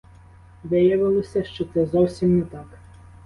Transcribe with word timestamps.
Виявилося, 0.63 1.43
що 1.43 1.65
це 1.65 1.85
зовсім 1.85 2.39
не 2.39 2.45
так. 2.45 2.67